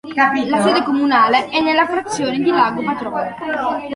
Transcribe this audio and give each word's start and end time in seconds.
La 0.47 0.63
sede 0.63 0.81
comunale 0.81 1.49
è 1.49 1.59
nella 1.61 1.85
frazione 1.85 2.39
di 2.39 2.49
"Lago 2.49 2.81
Patrono". 2.83 3.79